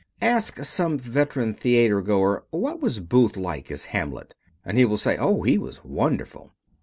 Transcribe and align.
Ask 0.23 0.63
some 0.63 0.97
veteran 0.97 1.53
theatergoer 1.53 2.41
"What 2.49 2.81
was 2.81 2.99
Booth 2.99 3.37
like 3.37 3.69
as 3.69 3.85
Hamlet?" 3.93 4.33
and 4.65 4.79
he 4.79 4.83
will 4.83 4.97
say 4.97 5.15
"Oh, 5.15 5.43
he 5.43 5.59
was 5.59 5.83
wonderful." 5.83 6.53